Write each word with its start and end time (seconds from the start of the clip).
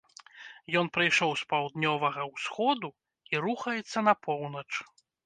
Ён 0.79 0.87
прыйшоў 0.95 1.35
з 1.41 1.45
паўднёвага 1.53 2.21
ўсходу 2.31 2.89
і 3.35 3.43
рухаецца 3.45 4.05
на 4.09 4.13
поўнач. 4.25 4.69